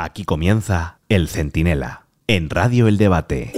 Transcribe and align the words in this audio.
Aquí 0.00 0.22
comienza 0.22 1.00
El 1.08 1.26
Centinela, 1.26 2.06
en 2.28 2.50
Radio 2.50 2.86
El 2.86 2.98
Debate. 2.98 3.50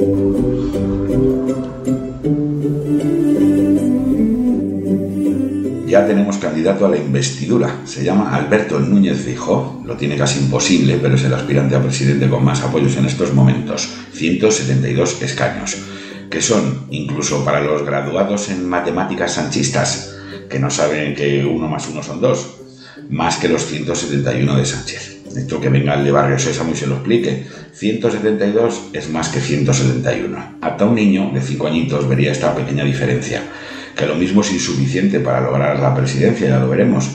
Ya 5.87 6.07
tenemos 6.07 6.39
candidato 6.39 6.87
a 6.87 6.89
la 6.89 6.97
investidura. 6.97 7.81
Se 7.85 8.03
llama 8.03 8.35
Alberto 8.35 8.81
Núñez 8.81 9.21
Fijó. 9.21 9.83
Lo 9.85 9.99
tiene 9.99 10.17
casi 10.17 10.39
imposible, 10.39 10.99
pero 11.03 11.17
es 11.17 11.25
el 11.25 11.35
aspirante 11.35 11.77
a 11.77 11.83
presidente 11.83 12.31
con 12.31 12.43
más 12.43 12.63
apoyos 12.63 12.97
en 12.97 13.05
estos 13.05 13.35
momentos. 13.35 13.91
172 14.15 15.21
escaños. 15.21 15.77
Que 16.31 16.41
son, 16.41 16.87
incluso 16.89 17.45
para 17.45 17.61
los 17.61 17.85
graduados 17.85 18.49
en 18.49 18.67
matemáticas 18.67 19.35
sanchistas, 19.35 20.17
que 20.49 20.59
no 20.59 20.71
saben 20.71 21.15
que 21.15 21.45
uno 21.45 21.69
más 21.69 21.87
uno 21.87 22.03
son 22.03 22.23
dos, 22.23 22.63
más 23.11 23.37
que 23.37 23.49
los 23.49 23.67
171 23.67 24.57
de 24.57 24.65
Sánchez. 24.65 25.20
Esto 25.37 25.61
que 25.61 25.69
venga 25.69 25.95
el 25.95 26.05
de 26.05 26.11
Barrio 26.11 26.39
Sésamo 26.39 26.73
y 26.73 26.77
se 26.77 26.87
lo 26.87 26.97
explique. 26.97 27.47
172 27.73 28.91
es 28.93 29.09
más 29.11 29.29
que 29.29 29.41
171. 29.41 30.57
Hasta 30.61 30.85
un 30.85 30.95
niño 30.95 31.31
de 31.33 31.41
5 31.41 31.67
añitos 31.67 32.09
vería 32.09 32.33
esta 32.33 32.55
pequeña 32.55 32.85
diferencia, 32.85 33.43
que 33.97 34.07
lo 34.07 34.17
mismo 34.17 34.41
es 34.41 34.53
insuficiente 34.53 35.21
para 35.21 35.41
lograr 35.41 35.79
la 35.79 35.95
presidencia, 35.95 36.49
ya 36.49 36.59
lo 36.59 36.69
veremos. 36.69 37.09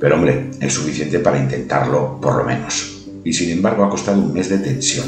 Pero 0.00 0.16
hombre, 0.16 0.50
es 0.60 0.74
suficiente 0.74 1.20
para 1.20 1.38
intentarlo 1.38 2.20
por 2.20 2.36
lo 2.36 2.44
menos. 2.44 3.06
Y 3.24 3.32
sin 3.32 3.50
embargo 3.50 3.84
ha 3.84 3.90
costado 3.90 4.20
un 4.20 4.32
mes 4.32 4.48
de 4.48 4.58
tensión. 4.58 5.06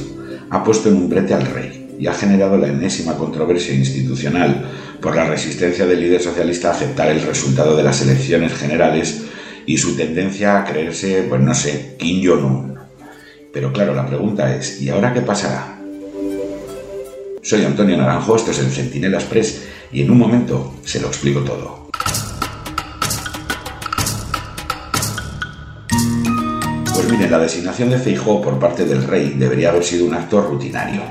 Ha 0.50 0.62
puesto 0.62 0.88
en 0.88 0.96
un 0.96 1.08
brete 1.08 1.34
al 1.34 1.46
rey 1.46 1.96
y 1.98 2.06
ha 2.06 2.14
generado 2.14 2.56
la 2.56 2.68
enésima 2.68 3.16
controversia 3.16 3.74
institucional 3.74 4.70
por 5.00 5.16
la 5.16 5.26
resistencia 5.26 5.86
del 5.86 6.00
líder 6.00 6.22
socialista 6.22 6.68
a 6.68 6.72
aceptar 6.72 7.08
el 7.08 7.22
resultado 7.22 7.76
de 7.76 7.82
las 7.82 8.02
elecciones 8.02 8.52
generales 8.54 9.22
y 9.66 9.78
su 9.78 9.96
tendencia 9.96 10.58
a 10.58 10.64
creerse, 10.64 11.26
pues 11.28 11.40
no 11.40 11.54
sé, 11.54 11.96
Kim 11.98 12.22
Jong-un. 12.24 12.74
Pero 13.52 13.72
claro, 13.72 13.94
la 13.94 14.06
pregunta 14.06 14.54
es, 14.54 14.80
¿y 14.82 14.88
ahora 14.88 15.12
qué 15.12 15.20
pasará? 15.20 15.78
Soy 17.42 17.64
Antonio 17.64 17.96
Naranjo, 17.96 18.36
esto 18.36 18.50
es 18.50 18.58
el 18.58 18.70
Centinela 18.70 19.18
Express 19.18 19.64
y 19.92 20.02
en 20.02 20.10
un 20.10 20.18
momento 20.18 20.74
se 20.84 21.00
lo 21.00 21.08
explico 21.08 21.40
todo. 21.40 21.88
Pues 26.94 27.10
miren, 27.10 27.30
la 27.30 27.38
designación 27.38 27.90
de 27.90 27.98
Feijóo 27.98 28.40
por 28.40 28.58
parte 28.58 28.84
del 28.86 29.04
rey 29.04 29.34
debería 29.36 29.70
haber 29.70 29.84
sido 29.84 30.06
un 30.06 30.14
acto 30.14 30.40
rutinario. 30.40 31.02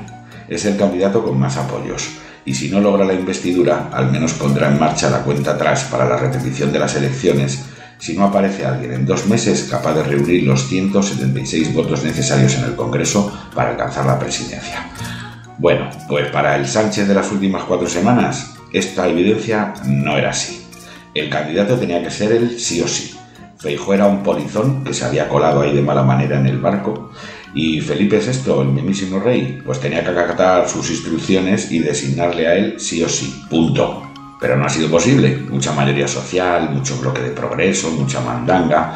Es 0.48 0.64
el 0.66 0.76
candidato 0.76 1.24
con 1.24 1.38
más 1.38 1.56
apoyos 1.56 2.10
y 2.44 2.54
si 2.54 2.68
no 2.68 2.80
logra 2.80 3.04
la 3.04 3.14
investidura, 3.14 3.88
al 3.92 4.10
menos 4.10 4.34
pondrá 4.34 4.68
en 4.68 4.78
marcha 4.78 5.08
la 5.08 5.22
cuenta 5.22 5.52
atrás 5.52 5.84
para 5.84 6.06
la 6.06 6.16
repetición 6.16 6.72
de 6.72 6.78
las 6.78 6.94
elecciones 6.94 7.64
si 7.98 8.16
no 8.16 8.24
aparece 8.24 8.64
alguien 8.64 8.92
en 8.92 9.06
dos 9.06 9.26
meses 9.26 9.68
capaz 9.70 9.94
de 9.94 10.02
reunir 10.02 10.42
los 10.44 10.68
176 10.68 11.72
votos 11.72 12.04
necesarios 12.04 12.54
en 12.56 12.64
el 12.64 12.76
Congreso 12.76 13.32
para 13.54 13.70
alcanzar 13.70 14.06
la 14.06 14.18
presidencia. 14.18 14.90
Bueno, 15.58 15.88
pues 16.08 16.30
para 16.30 16.56
el 16.56 16.66
Sánchez 16.66 17.06
de 17.06 17.14
las 17.14 17.30
últimas 17.30 17.64
cuatro 17.64 17.88
semanas, 17.88 18.54
esta 18.72 19.08
evidencia 19.08 19.72
no 19.86 20.16
era 20.16 20.30
así. 20.30 20.66
El 21.14 21.30
candidato 21.30 21.78
tenía 21.78 22.02
que 22.02 22.10
ser 22.10 22.32
él 22.32 22.58
sí 22.58 22.82
o 22.82 22.88
sí. 22.88 23.14
Feijóo 23.58 23.94
era 23.94 24.06
un 24.06 24.22
polizón 24.22 24.84
que 24.84 24.92
se 24.92 25.04
había 25.04 25.28
colado 25.28 25.62
ahí 25.62 25.74
de 25.74 25.80
mala 25.80 26.02
manera 26.02 26.38
en 26.38 26.46
el 26.46 26.58
barco 26.58 27.10
y 27.54 27.80
Felipe 27.80 28.18
VI, 28.18 28.60
el 28.60 28.68
mismísimo 28.68 29.20
rey, 29.20 29.62
pues 29.64 29.80
tenía 29.80 30.02
que 30.02 30.10
acatar 30.10 30.68
sus 30.68 30.90
instrucciones 30.90 31.70
y 31.70 31.78
designarle 31.78 32.48
a 32.48 32.56
él 32.56 32.74
sí 32.78 33.02
o 33.02 33.08
sí. 33.08 33.44
Punto. 33.48 34.13
Pero 34.44 34.58
no 34.58 34.66
ha 34.66 34.68
sido 34.68 34.90
posible. 34.90 35.38
Mucha 35.48 35.72
mayoría 35.72 36.06
social, 36.06 36.68
mucho 36.68 36.98
bloque 36.98 37.22
de 37.22 37.30
progreso, 37.30 37.90
mucha 37.92 38.20
mandanga. 38.20 38.92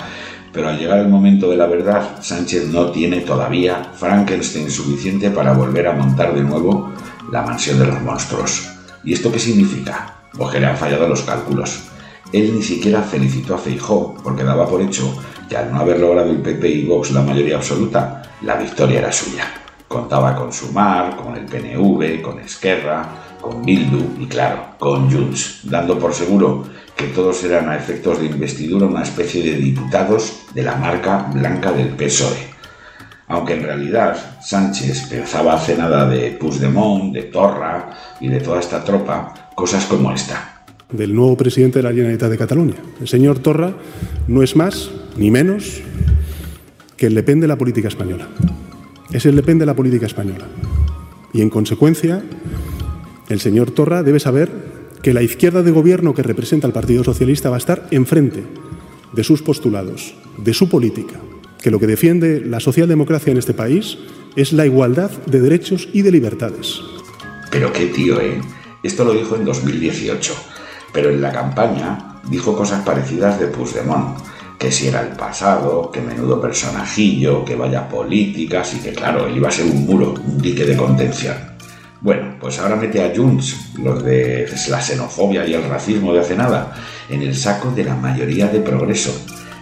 Pero 0.53 0.69
al 0.69 0.79
llegar 0.79 0.99
el 0.99 1.09
momento 1.09 1.49
de 1.49 1.57
la 1.57 1.65
verdad, 1.65 2.21
Sánchez 2.21 2.67
no 2.67 2.91
tiene 2.91 3.23
todavía 3.23 3.83
Frankenstein 3.95 4.71
suficiente 4.71 5.31
para 5.31 5.55
volver 5.55 5.87
a 5.87 5.95
montar 5.95 6.35
de 6.35 6.43
nuevo 6.43 6.93
la 7.33 7.41
mansión 7.41 7.79
de 7.79 7.87
los 7.87 7.99
monstruos. 8.03 8.69
¿Y 9.03 9.15
esto 9.15 9.33
qué 9.33 9.39
significa? 9.39 10.17
Pues 10.37 10.51
que 10.51 10.61
le 10.61 10.67
han 10.67 10.77
fallado 10.77 11.09
los 11.09 11.23
cálculos. 11.23 11.85
Él 12.31 12.55
ni 12.55 12.63
siquiera 12.63 13.01
felicitó 13.01 13.55
a 13.55 13.59
Feijó 13.59 14.17
porque 14.23 14.45
daba 14.45 14.69
por 14.69 14.83
hecho 14.83 15.17
que 15.49 15.57
al 15.57 15.73
no 15.73 15.81
haber 15.81 15.99
logrado 15.99 16.31
el 16.31 16.43
PP 16.43 16.69
y 16.69 16.85
Vox 16.85 17.13
la 17.13 17.23
mayoría 17.23 17.57
absoluta, 17.57 18.23
la 18.43 18.57
victoria 18.57 18.99
era 18.99 19.13
suya. 19.13 19.47
Contaba 19.89 20.37
con 20.37 20.53
Sumar, 20.53 21.17
con 21.17 21.35
el 21.35 21.47
PNV, 21.47 22.21
con 22.21 22.39
Esquerra, 22.41 23.09
con 23.41 23.65
Bildu 23.65 24.21
y 24.21 24.27
claro, 24.27 24.75
con 24.79 25.11
Junts, 25.11 25.61
dando 25.65 25.99
por 25.99 26.13
seguro 26.13 26.65
que 26.95 27.07
todos 27.07 27.43
eran 27.45 27.69
a 27.69 27.77
efectos 27.77 28.19
de 28.19 28.27
investidura 28.27 28.87
una 28.87 29.03
especie 29.03 29.43
de 29.43 29.57
diputados 29.57 30.47
de 30.53 30.63
la 30.63 30.77
marca 30.77 31.31
blanca 31.33 31.73
del 31.73 31.89
PSOE. 31.91 32.49
Aunque 33.29 33.55
en 33.55 33.63
realidad 33.63 34.17
Sánchez 34.43 35.07
pensaba 35.09 35.55
hace 35.55 35.77
nada 35.77 36.09
de 36.09 36.33
Puigdemont, 36.33 37.15
de 37.15 37.25
Torra 37.25 37.91
y 38.21 38.29
de 38.29 38.41
toda 38.41 38.59
esta 38.59 38.83
tropa, 38.83 39.51
cosas 39.55 39.85
como 39.87 40.13
esta. 40.13 40.65
Del 40.91 41.15
nuevo 41.15 41.37
presidente 41.37 41.79
de 41.79 41.83
la 41.83 41.91
Generalitat 41.91 42.31
de 42.31 42.39
Cataluña. 42.39 42.77
El 43.01 43.07
señor 43.07 43.39
Torra 43.39 43.75
no 44.27 44.43
es 44.43 44.57
más 44.57 44.91
ni 45.17 45.31
menos 45.31 45.83
que 46.97 47.07
el 47.07 47.15
Le 47.15 47.23
Pen 47.23 47.41
de 47.41 47.47
la 47.47 47.57
política 47.57 47.89
española. 47.89 48.27
Es 49.11 49.25
el 49.27 49.37
Le 49.37 49.43
Pen 49.43 49.59
de 49.59 49.67
la 49.67 49.75
política 49.75 50.07
española. 50.07 50.47
Y 51.33 51.41
en 51.41 51.51
consecuencia, 51.51 52.23
el 53.29 53.41
señor 53.41 53.71
Torra 53.71 54.03
debe 54.03 54.21
saber 54.21 54.51
que 55.03 55.15
la 55.15 55.23
izquierda 55.23 55.63
de 55.63 55.71
gobierno 55.71 56.15
que 56.15 56.23
representa 56.23 56.67
al 56.67 56.73
Partido 56.73 57.05
Socialista 57.05 57.51
va 57.51 57.57
a 57.57 57.59
estar 57.59 57.87
enfrente 57.91 58.45
de 59.13 59.25
sus 59.25 59.43
postulados, 59.43 60.15
de 60.37 60.53
su 60.53 60.69
política, 60.69 61.21
que 61.63 61.71
lo 61.71 61.79
que 61.79 61.87
defiende 61.87 62.41
la 62.45 62.61
socialdemocracia 62.61 63.31
en 63.31 63.39
este 63.39 63.55
país 63.55 63.99
es 64.37 64.53
la 64.53 64.67
igualdad 64.67 65.11
de 65.27 65.41
derechos 65.41 65.89
y 65.93 66.03
de 66.03 66.13
libertades. 66.13 66.81
Pero 67.51 67.73
qué 67.73 67.87
tío, 67.87 68.21
¿eh? 68.21 68.41
Esto 68.83 69.05
lo 69.05 69.13
dijo 69.13 69.37
en 69.37 69.45
2018, 69.45 70.35
pero 70.93 71.11
en 71.11 71.21
la 71.21 71.33
campaña 71.33 72.21
dijo 72.31 72.57
cosas 72.57 72.85
parecidas 72.85 73.41
de 73.41 73.49
Puigdemont, 73.49 74.19
que 74.59 74.73
si 74.73 74.89
era 74.89 75.03
el 75.03 75.17
pasado, 75.17 75.91
que 75.93 76.01
menudo 76.01 76.41
personajillo, 76.41 77.45
que 77.45 77.55
vaya 77.55 77.89
políticas 77.89 78.75
y 78.75 78.79
que 78.79 78.93
claro, 78.93 79.27
él 79.27 79.37
iba 79.37 79.49
a 79.49 79.53
ser 79.53 79.67
un 79.67 79.87
muro, 79.87 80.15
un 80.15 80.39
dique 80.39 80.65
de 80.65 80.77
contención. 80.77 81.37
Bueno, 82.01 82.35
pues 82.41 82.59
ahora 82.59 82.77
mete 82.77 83.03
a 83.03 83.13
Junts, 83.15 83.75
los 83.83 84.03
de 84.05 84.49
la 84.69 84.81
xenofobia 84.81 85.47
y 85.47 85.55
el 85.55 85.69
racismo 85.69 86.13
de 86.13 86.21
hace 86.21 86.37
nada, 86.37 86.75
en 87.09 87.23
el 87.23 87.37
saco 87.37 87.71
de 87.71 87.85
la 87.85 87.95
mayoría 87.95 88.49
de 88.49 88.61
progreso. 88.61 89.13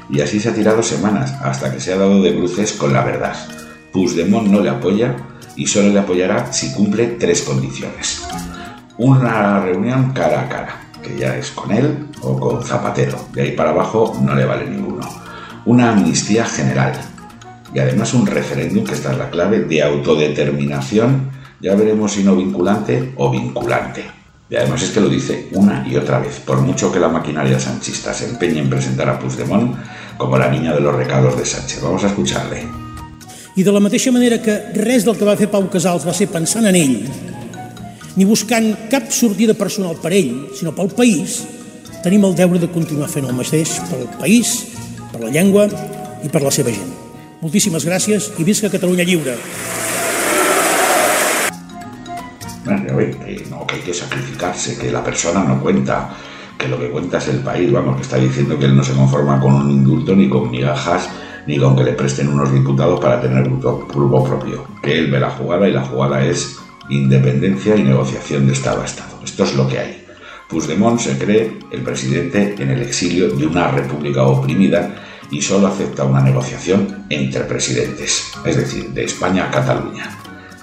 Y 0.09 0.21
así 0.21 0.41
se 0.41 0.51
ha 0.51 0.55
tirado 0.55 0.83
semanas 0.83 1.35
hasta 1.43 1.73
que 1.73 1.81
se 1.81 1.93
ha 1.93 1.97
dado 1.97 2.23
de 2.23 2.33
bruces 2.33 2.73
con 2.73 2.93
la 2.93 3.05
verdad. 3.05 3.35
Puigdemont 3.93 4.49
no 4.49 4.61
le 4.61 4.71
apoya 4.71 5.17
y 5.57 5.67
solo 5.67 5.89
le 5.89 6.01
apoyará 6.01 6.53
si 6.53 6.73
cumple 6.73 7.07
tres 7.19 7.43
condiciones. 7.43 8.23
Una 8.99 9.61
reunión 9.61 10.13
cara 10.13 10.43
a 10.43 10.49
cara, 10.49 10.86
ya 11.19 11.37
es 11.37 11.51
con 11.51 11.71
él 11.71 12.09
o 12.23 12.39
con 12.39 12.63
Zapatero. 12.63 13.19
De 13.33 13.43
ahí 13.43 13.53
para 13.53 13.71
abajo 13.71 14.17
no 14.23 14.35
le 14.35 14.45
vale 14.45 14.69
ninguno. 14.69 15.09
Una 15.65 15.93
amnistía 15.93 16.45
general. 16.47 16.93
Y 17.75 17.79
además 17.79 18.15
un 18.15 18.27
referéndum, 18.27 18.85
que 18.85 18.95
esta 18.95 19.13
es 19.13 19.19
la 19.19 19.31
clave, 19.31 19.61
de 19.61 19.83
autodeterminación 19.83 21.31
ya 21.61 21.75
veremos 21.75 22.13
si 22.13 22.23
no 22.23 22.37
vinculante 22.37 23.13
o 23.17 23.31
vinculante. 23.31 24.05
Y 24.49 24.57
además 24.57 24.83
es 24.83 24.91
que 24.91 25.01
lo 25.01 25.09
dice 25.09 25.49
una 25.53 25.87
y 25.89 25.97
otra 25.97 26.21
vez, 26.21 26.39
por 26.41 26.61
mucho 26.61 26.93
que 26.93 27.01
la 27.01 27.09
maquinaria 27.09 27.59
sanchista 27.59 28.15
se 28.15 28.29
empeñe 28.29 28.61
en 28.61 28.71
presentar 28.71 29.09
a 29.09 29.19
Puigdemont 29.19 29.75
como 30.17 30.39
la 30.39 30.49
niña 30.49 30.73
de 30.73 30.81
los 30.81 30.95
recados 30.95 31.37
de 31.37 31.45
Sánchez. 31.45 31.83
Vamos 31.83 32.05
a 32.05 32.09
escucharle. 32.09 32.65
I 33.57 33.63
de 33.65 33.73
la 33.73 33.81
mateixa 33.81 34.13
manera 34.13 34.37
que 34.45 34.53
res 34.77 35.07
del 35.07 35.17
que 35.17 35.25
va 35.25 35.33
fer 35.41 35.49
Pau 35.49 35.65
Casals 35.73 36.05
va 36.05 36.13
ser 36.13 36.27
pensant 36.29 36.67
en 36.69 36.77
ell, 36.77 36.97
ni 38.17 38.25
buscant 38.25 38.89
cap 38.91 39.11
sortida 39.13 39.55
personal 39.55 39.97
per 40.01 40.15
ell, 40.17 40.33
sinó 40.57 40.73
pel 40.75 40.89
país, 40.97 41.43
tenim 42.03 42.25
el 42.25 42.37
deure 42.37 42.61
de 42.63 42.71
continuar 42.73 43.11
fent 43.13 43.29
el 43.29 43.37
mateix 43.37 43.77
pel 43.91 44.07
país, 44.17 44.57
per 45.13 45.21
la 45.21 45.33
llengua 45.33 45.69
i 46.25 46.33
per 46.33 46.43
la 46.45 46.53
seva 46.55 46.73
gent. 46.73 46.93
Moltíssimes 47.43 47.85
gràcies 47.85 48.33
i 48.41 48.45
visca 48.49 48.73
Catalunya 48.73 49.05
lliure. 49.05 49.37
que 52.67 53.45
no, 53.51 53.67
que 53.67 53.77
hay 53.77 53.81
que 53.83 53.95
sacrificarse, 53.95 54.77
que 54.77 54.91
la 54.91 55.05
persona 55.05 55.45
no 55.45 55.61
cuenta, 55.61 56.11
que 56.59 56.67
lo 56.67 56.81
que 56.81 56.91
cuenta 56.91 57.19
es 57.19 57.29
el 57.29 57.41
país, 57.41 57.71
vamos, 57.71 57.97
que 57.97 58.03
está 58.03 58.17
diciendo 58.17 58.59
que 58.59 58.65
él 58.65 58.77
no 58.77 58.83
se 58.83 58.93
conforma 58.93 59.39
con 59.39 59.55
un 59.55 59.71
indulto 59.71 60.17
ni 60.17 60.29
con 60.29 60.51
migajas, 60.51 61.09
ni 61.47 61.59
con 61.59 61.77
que 61.77 61.85
le 61.85 61.93
presten 61.93 62.29
unos 62.29 62.53
diputados 62.53 62.99
para 62.99 63.21
tener 63.21 63.45
grupo, 63.45 63.87
grupo 63.89 64.25
propio, 64.25 64.65
que 64.83 64.99
él 64.99 65.11
ve 65.11 65.21
la 65.21 65.31
jugada 65.31 65.69
y 65.69 65.73
la 65.73 65.83
jugada 65.83 66.25
es 66.25 66.59
independencia 66.89 67.77
y 67.77 67.83
negociación 67.83 68.47
de 68.47 68.53
Estado 68.53 68.83
a 68.83 68.85
Estado. 68.85 69.21
Esto 69.25 69.45
es 69.45 69.55
lo 69.55 69.69
que 69.69 69.79
hay. 69.79 70.05
Puigdemont 70.49 71.01
se 71.01 71.19
cree 71.19 71.59
el 71.73 71.83
presidente 71.83 72.55
en 72.59 72.71
el 72.71 72.83
exilio 72.83 73.31
de 73.31 73.47
una 73.47 73.69
república 73.69 74.23
oprimida 74.23 74.95
y 75.31 75.43
solo 75.43 75.67
acepta 75.67 76.05
una 76.05 76.23
negociación 76.23 77.07
entre 77.11 77.45
presidentes, 77.45 78.33
es 78.45 78.57
decir, 78.57 78.91
de 78.91 79.05
España 79.05 79.47
a 79.47 79.51
Cataluña. 79.51 80.09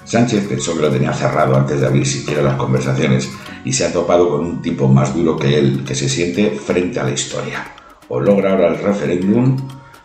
Sánchez 0.05 0.47
pensó 0.47 0.75
que 0.75 0.81
lo 0.81 0.89
tenía 0.89 1.13
cerrado 1.13 1.55
antes 1.55 1.81
de 1.81 1.87
abrir 1.87 2.05
siquiera 2.05 2.41
las 2.41 2.55
conversaciones 2.55 3.29
y 3.65 3.73
se 3.73 3.85
ha 3.85 3.91
topado 3.91 4.29
con 4.29 4.41
un 4.41 4.61
tipo 4.61 4.87
más 4.87 5.13
duro 5.13 5.37
que 5.37 5.57
él, 5.57 5.83
que 5.85 5.95
se 5.95 6.07
siente 6.07 6.51
frente 6.51 6.99
a 6.99 7.03
la 7.03 7.11
historia. 7.11 7.65
O 8.09 8.19
logra 8.19 8.51
ahora 8.51 8.67
el 8.67 8.77
referéndum 8.77 9.57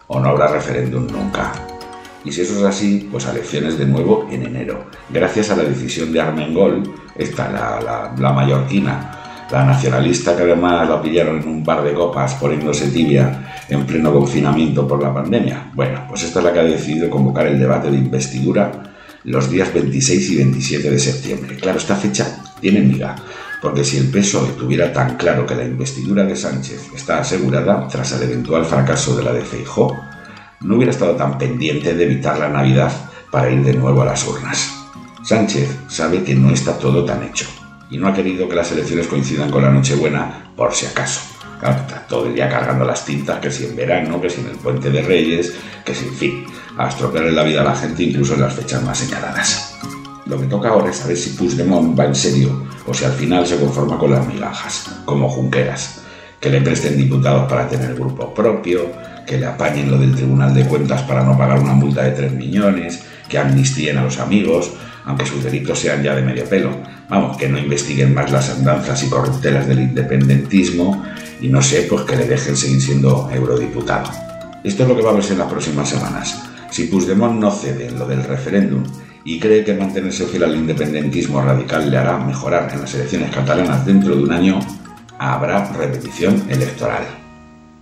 o 0.06 0.20
no 0.20 0.28
habrá 0.28 0.48
referéndum 0.48 1.06
nunca. 1.06 1.77
Y 2.24 2.32
si 2.32 2.42
eso 2.42 2.58
es 2.58 2.64
así, 2.64 3.08
pues 3.10 3.26
a 3.26 3.32
elecciones 3.32 3.78
de 3.78 3.86
nuevo 3.86 4.28
en 4.30 4.44
enero. 4.44 4.86
Gracias 5.08 5.50
a 5.50 5.56
la 5.56 5.64
decisión 5.64 6.12
de 6.12 6.20
Armengol, 6.20 6.82
esta, 7.16 7.50
la, 7.50 7.80
la, 7.80 8.14
la 8.18 8.32
mallorquina, 8.32 9.46
la 9.50 9.64
nacionalista 9.64 10.36
que 10.36 10.42
además 10.42 10.88
la 10.88 11.00
pillaron 11.00 11.40
en 11.40 11.48
un 11.48 11.64
bar 11.64 11.82
de 11.82 11.94
copas 11.94 12.34
poniéndose 12.34 12.88
tibia 12.88 13.64
en 13.68 13.86
pleno 13.86 14.12
confinamiento 14.12 14.86
por 14.86 15.02
la 15.02 15.12
pandemia. 15.14 15.70
Bueno, 15.74 16.04
pues 16.08 16.24
esta 16.24 16.40
es 16.40 16.44
la 16.44 16.52
que 16.52 16.60
ha 16.60 16.64
decidido 16.64 17.08
convocar 17.08 17.46
el 17.46 17.58
debate 17.58 17.90
de 17.90 17.96
investidura 17.96 18.88
los 19.24 19.50
días 19.50 19.72
26 19.72 20.30
y 20.30 20.36
27 20.36 20.90
de 20.90 20.98
septiembre. 20.98 21.56
Claro, 21.56 21.78
esta 21.78 21.96
fecha 21.96 22.42
tiene 22.60 22.80
miga, 22.80 23.16
porque 23.60 23.84
si 23.84 23.98
el 23.98 24.10
PSOE 24.10 24.52
tuviera 24.52 24.92
tan 24.92 25.16
claro 25.16 25.46
que 25.46 25.54
la 25.54 25.64
investidura 25.64 26.24
de 26.24 26.36
Sánchez 26.36 26.90
está 26.94 27.18
asegurada 27.18 27.86
tras 27.88 28.12
el 28.12 28.22
eventual 28.22 28.64
fracaso 28.64 29.16
de 29.16 29.24
la 29.24 29.32
de 29.32 29.42
Feijó, 29.42 29.96
no 30.60 30.76
hubiera 30.76 30.90
estado 30.90 31.14
tan 31.16 31.38
pendiente 31.38 31.94
de 31.94 32.04
evitar 32.04 32.38
la 32.38 32.48
Navidad 32.48 32.92
para 33.30 33.50
ir 33.50 33.62
de 33.64 33.74
nuevo 33.74 34.02
a 34.02 34.06
las 34.06 34.26
urnas. 34.26 34.74
Sánchez 35.22 35.78
sabe 35.88 36.22
que 36.24 36.34
no 36.34 36.50
está 36.50 36.78
todo 36.78 37.04
tan 37.04 37.22
hecho 37.22 37.46
y 37.90 37.98
no 37.98 38.08
ha 38.08 38.14
querido 38.14 38.48
que 38.48 38.54
las 38.54 38.72
elecciones 38.72 39.06
coincidan 39.06 39.50
con 39.50 39.62
la 39.62 39.70
Nochebuena 39.70 40.52
por 40.56 40.74
si 40.74 40.86
acaso. 40.86 41.20
Está 41.56 42.06
todo 42.08 42.26
el 42.26 42.34
día 42.34 42.48
cargando 42.48 42.84
las 42.84 43.04
tintas, 43.04 43.40
que 43.40 43.50
si 43.50 43.66
en 43.66 43.74
verano, 43.74 44.20
que 44.20 44.30
si 44.30 44.40
en 44.40 44.48
el 44.48 44.56
Puente 44.56 44.90
de 44.90 45.02
Reyes, 45.02 45.54
que 45.84 45.94
si 45.94 46.06
en 46.06 46.14
fin, 46.14 46.46
a 46.76 46.88
estropearle 46.88 47.32
la 47.32 47.42
vida 47.42 47.62
a 47.62 47.64
la 47.64 47.74
gente 47.74 48.04
incluso 48.04 48.34
en 48.34 48.42
las 48.42 48.54
fechas 48.54 48.82
más 48.82 48.98
señaladas. 48.98 49.76
Lo 50.26 50.38
que 50.38 50.46
toca 50.46 50.68
ahora 50.68 50.90
es 50.90 50.96
saber 50.96 51.16
si 51.16 51.30
Puigdemont 51.30 51.98
va 51.98 52.04
en 52.04 52.14
serio 52.14 52.66
o 52.86 52.94
si 52.94 53.04
al 53.04 53.12
final 53.12 53.46
se 53.46 53.58
conforma 53.58 53.98
con 53.98 54.12
las 54.12 54.26
migajas, 54.26 55.00
como 55.04 55.28
Junqueras, 55.28 56.02
que 56.38 56.50
le 56.50 56.60
presten 56.60 56.96
diputados 56.96 57.50
para 57.50 57.68
tener 57.68 57.94
grupo 57.94 58.32
propio, 58.32 58.86
que 59.28 59.38
le 59.38 59.46
apañen 59.46 59.90
lo 59.90 59.98
del 59.98 60.14
Tribunal 60.14 60.54
de 60.54 60.64
Cuentas 60.64 61.02
para 61.02 61.22
no 61.22 61.36
pagar 61.36 61.60
una 61.60 61.74
multa 61.74 62.02
de 62.02 62.12
3 62.12 62.32
millones, 62.32 63.02
que 63.28 63.38
amnistíen 63.38 63.98
a 63.98 64.04
los 64.04 64.18
amigos, 64.18 64.72
aunque 65.04 65.26
sus 65.26 65.44
delitos 65.44 65.78
sean 65.78 66.02
ya 66.02 66.14
de 66.14 66.22
medio 66.22 66.44
pelo. 66.46 66.70
Vamos, 67.08 67.36
que 67.36 67.48
no 67.48 67.58
investiguen 67.58 68.14
más 68.14 68.32
las 68.32 68.50
andanzas 68.50 69.02
y 69.04 69.08
corruptelas 69.08 69.66
del 69.68 69.80
independentismo 69.80 71.04
y 71.40 71.48
no 71.48 71.62
sé, 71.62 71.86
pues 71.88 72.02
que 72.02 72.16
le 72.16 72.26
dejen 72.26 72.56
seguir 72.56 72.80
siendo 72.80 73.30
eurodiputado. 73.30 74.10
Esto 74.64 74.82
es 74.82 74.88
lo 74.88 74.96
que 74.96 75.02
va 75.02 75.10
a 75.10 75.14
verse 75.14 75.34
en 75.34 75.38
las 75.38 75.50
próximas 75.50 75.88
semanas. 75.88 76.42
Si 76.70 76.84
Puigdemont 76.84 77.38
no 77.38 77.50
cede 77.50 77.88
en 77.88 77.98
lo 77.98 78.06
del 78.06 78.24
referéndum 78.24 78.82
y 79.24 79.38
cree 79.38 79.64
que 79.64 79.74
mantenerse 79.74 80.26
fiel 80.26 80.44
al 80.44 80.56
independentismo 80.56 81.40
radical 81.40 81.90
le 81.90 81.96
hará 81.96 82.18
mejorar 82.18 82.70
en 82.72 82.80
las 82.80 82.94
elecciones 82.94 83.30
catalanas 83.30 83.86
dentro 83.86 84.16
de 84.16 84.22
un 84.22 84.32
año, 84.32 84.58
habrá 85.18 85.72
repetición 85.72 86.44
electoral. 86.48 87.27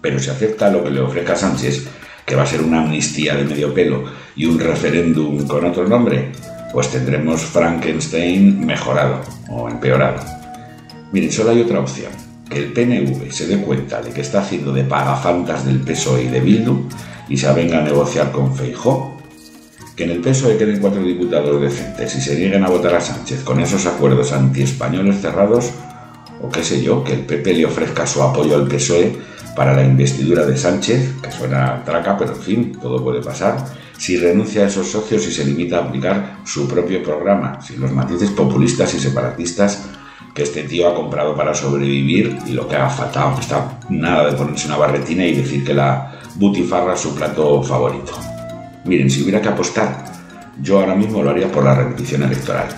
Pero 0.01 0.19
si 0.19 0.31
acepta 0.31 0.71
lo 0.71 0.85
que 0.85 0.91
le 0.91 1.01
ofrezca 1.01 1.37
Sánchez, 1.37 1.87
que 2.25 2.35
va 2.35 2.43
a 2.43 2.47
ser 2.47 2.61
una 2.63 2.83
amnistía 2.83 3.37
de 3.37 3.45
medio 3.45 3.73
pelo 3.73 4.05
y 4.35 4.47
un 4.47 4.59
referéndum 4.59 5.47
con 5.47 5.65
otro 5.65 5.87
nombre, 5.87 6.33
pues 6.73 6.89
tendremos 6.91 7.41
Frankenstein 7.43 8.67
mejorado 8.67 9.21
o 9.49 9.69
empeorado. 9.69 10.21
Miren, 11.13 11.31
solo 11.31 11.51
hay 11.51 11.61
otra 11.61 11.81
opción, 11.81 12.11
que 12.51 12.59
el 12.59 12.73
PNV 12.73 13.31
se 13.31 13.47
dé 13.47 13.59
cuenta 13.59 14.03
de 14.03 14.11
que 14.11 14.21
está 14.21 14.41
haciendo 14.41 14.73
de 14.73 14.85
pagafantas 14.85 15.65
del 15.65 15.81
PSOE 15.81 16.25
y 16.25 16.29
de 16.29 16.41
Bildu 16.41 16.89
y 17.29 17.37
se 17.37 17.53
venga 17.53 17.79
a 17.79 17.83
negociar 17.83 18.33
con 18.33 18.55
Feijó, 18.55 19.17
que 19.95 20.05
en 20.05 20.11
el 20.11 20.21
PSOE 20.21 20.59
queden 20.59 20.81
cuatro 20.81 21.03
diputados 21.03 21.61
decentes 21.61 22.15
y 22.17 22.21
se 22.21 22.37
nieguen 22.37 22.65
a 22.65 22.69
votar 22.69 22.97
a 22.97 23.01
Sánchez 23.01 23.43
con 23.45 23.61
esos 23.61 23.87
acuerdos 23.87 24.33
antiespañoles 24.33 25.21
cerrados, 25.21 25.71
o 26.43 26.51
qué 26.51 26.63
sé 26.63 26.83
yo, 26.83 27.03
que 27.03 27.15
el 27.15 27.21
PP 27.21 27.55
le 27.55 27.67
ofrezca 27.67 28.07
su 28.07 28.23
apoyo 28.23 28.57
al 28.57 28.69
PSOE 28.69 29.17
para 29.57 29.75
la 29.75 29.83
investidura 29.83 30.45
de 30.45 30.57
Sánchez, 30.57 31.15
que 31.23 31.33
suena 31.33 31.83
traca, 31.83 32.17
pero 32.17 32.35
en 32.35 32.41
fin, 32.41 32.73
todo 32.81 33.03
puede 33.03 33.23
pasar, 33.23 33.57
si 33.97 34.19
renuncia 34.19 34.63
a 34.63 34.67
esos 34.67 34.87
socios 34.87 35.27
y 35.27 35.33
se 35.33 35.45
limita 35.45 35.79
a 35.79 35.85
aplicar 35.85 36.37
su 36.45 36.69
propio 36.69 37.03
programa, 37.03 37.61
sin 37.63 37.81
los 37.81 37.91
matices 37.91 38.31
populistas 38.31 38.93
y 38.95 39.01
separatistas 39.01 39.89
que 40.35 40.43
este 40.43 40.65
tío 40.65 40.87
ha 40.87 40.95
comprado 40.95 41.35
para 41.35 41.55
sobrevivir 41.55 42.37
y 42.47 42.53
lo 42.53 42.69
que 42.69 42.77
ha 42.77 42.91
faltado 42.91 43.41
está 43.41 43.79
nada 43.89 44.31
de 44.31 44.37
ponerse 44.37 44.67
una 44.67 44.77
barretina 44.77 45.25
y 45.25 45.35
decir 45.35 45.65
que 45.65 45.73
la 45.73 46.13
butifarra 46.35 46.93
es 46.93 47.01
su 47.01 47.15
plato 47.15 47.63
favorito. 47.63 48.13
Miren, 48.85 49.09
si 49.09 49.23
hubiera 49.23 49.41
que 49.41 49.49
apostar, 49.49 50.05
yo 50.61 50.81
ahora 50.81 50.95
mismo 50.95 51.23
lo 51.23 51.31
haría 51.31 51.51
por 51.51 51.65
la 51.65 51.75
repetición 51.75 52.23
electoral. 52.23 52.69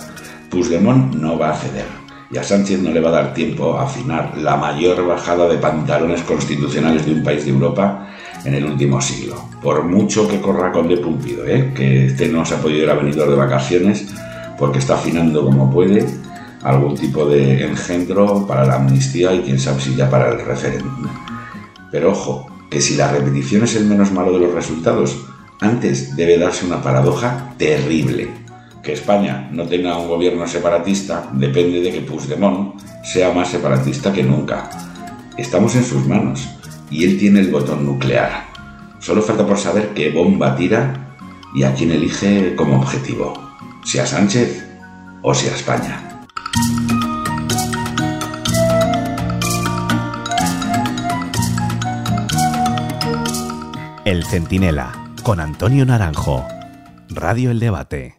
Puigdemont 0.49 1.13
no 1.15 1.37
va 1.37 1.51
a 1.51 1.55
ceder 1.55 1.98
y 2.31 2.37
a 2.37 2.43
Sánchez 2.43 2.81
no 2.81 2.91
le 2.91 2.99
va 2.99 3.09
a 3.09 3.23
dar 3.23 3.33
tiempo 3.33 3.77
a 3.77 3.83
afinar 3.83 4.37
la 4.37 4.55
mayor 4.55 5.05
bajada 5.05 5.47
de 5.47 5.57
pantalones 5.57 6.21
constitucionales 6.21 7.05
de 7.05 7.13
un 7.13 7.23
país 7.23 7.45
de 7.45 7.51
Europa 7.51 8.07
en 8.45 8.53
el 8.53 8.65
último 8.65 9.01
siglo. 9.01 9.35
Por 9.61 9.83
mucho 9.83 10.27
que 10.27 10.39
corra 10.39 10.71
con 10.71 10.87
de 10.87 10.97
Pumpido, 10.97 11.45
¿eh? 11.45 11.73
que 11.75 12.05
este 12.05 12.29
no 12.29 12.45
se 12.45 12.55
ha 12.55 12.61
podido 12.61 12.83
ir 12.83 12.89
a 12.89 12.93
venir 12.93 13.15
de 13.15 13.35
vacaciones 13.35 14.07
porque 14.57 14.79
está 14.79 14.95
afinando 14.95 15.43
como 15.43 15.71
puede 15.71 16.05
algún 16.63 16.95
tipo 16.95 17.25
de 17.25 17.65
engendro 17.65 18.45
para 18.45 18.65
la 18.65 18.75
amnistía 18.75 19.33
y 19.33 19.41
quién 19.41 19.59
sabe 19.59 19.81
si 19.81 19.95
ya 19.95 20.09
para 20.09 20.29
el 20.29 20.45
referéndum. 20.45 21.07
Pero 21.91 22.11
ojo, 22.11 22.47
que 22.69 22.81
si 22.81 22.95
la 22.95 23.11
repetición 23.11 23.63
es 23.63 23.75
el 23.75 23.85
menos 23.85 24.11
malo 24.11 24.31
de 24.33 24.39
los 24.39 24.53
resultados, 24.53 25.25
antes 25.61 26.15
debe 26.15 26.37
darse 26.37 26.65
una 26.65 26.81
paradoja 26.81 27.53
terrible. 27.57 28.29
Que 28.83 28.93
España 28.93 29.49
no 29.51 29.65
tenga 29.65 29.97
un 29.97 30.07
gobierno 30.07 30.47
separatista 30.47 31.29
depende 31.33 31.81
de 31.81 31.91
que 31.91 32.01
Puigdemont 32.01 32.79
sea 33.03 33.31
más 33.33 33.49
separatista 33.49 34.13
que 34.13 34.23
nunca. 34.23 34.69
Estamos 35.37 35.75
en 35.75 35.83
sus 35.83 36.05
manos 36.05 36.47
y 36.89 37.03
él 37.05 37.17
tiene 37.17 37.39
el 37.39 37.51
botón 37.51 37.85
nuclear. 37.85 38.45
Solo 38.99 39.21
falta 39.21 39.45
por 39.45 39.57
saber 39.57 39.89
qué 39.93 40.11
bomba 40.11 40.55
tira 40.55 41.15
y 41.55 41.63
a 41.63 41.73
quién 41.73 41.91
elige 41.91 42.55
como 42.55 42.77
objetivo, 42.77 43.33
si 43.83 43.99
a 43.99 44.05
Sánchez 44.05 44.65
o 45.21 45.33
si 45.33 45.47
a 45.47 45.55
España. 45.55 46.05
El 54.05 54.25
Centinela, 54.25 54.91
con 55.23 55.39
Antonio 55.39 55.85
Naranjo. 55.85 56.47
Radio 57.09 57.51
El 57.51 57.59
Debate. 57.59 58.18